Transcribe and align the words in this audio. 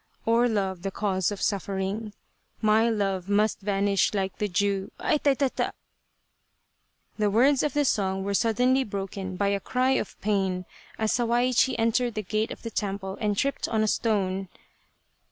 Or 0.25 0.47
love 0.49 0.81
the 0.81 0.89
cause 0.89 1.29
of 1.31 1.43
suffering? 1.43 2.13
My 2.59 2.89
love 2.89 3.29
must 3.29 3.59
vanish 3.61 4.15
like 4.15 4.39
the 4.39 4.47
dew... 4.47 4.91
Aita... 4.99 5.35
ta... 5.37 5.49
ta... 5.55 5.73
The 7.19 7.29
words 7.29 7.61
of 7.61 7.73
the 7.73 7.85
song 7.85 8.23
were 8.23 8.33
suddenly 8.33 8.83
broken 8.83 9.35
by 9.35 9.49
a 9.49 9.59
cry 9.59 9.91
of 9.91 10.19
pain 10.19 10.65
as 10.97 11.11
Sawaichi 11.11 11.75
entered 11.77 12.15
the 12.15 12.23
gate 12.23 12.49
of 12.49 12.63
the 12.63 12.71
temple 12.71 13.15
and 13.21 13.37
tripped 13.37 13.67
on 13.67 13.83
a 13.83 13.87
stone. 13.87 14.47